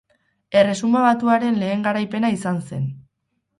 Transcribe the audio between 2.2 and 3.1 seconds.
izan zen.